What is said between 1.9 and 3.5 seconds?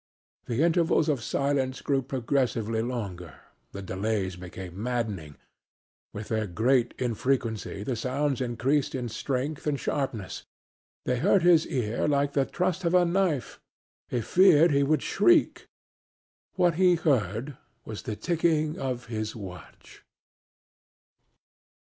progressively longer;